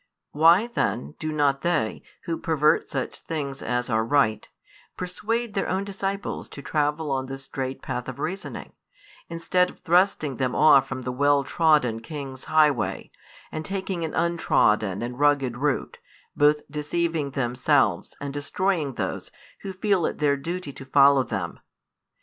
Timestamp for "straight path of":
7.37-8.17